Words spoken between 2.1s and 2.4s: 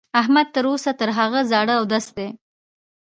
دی.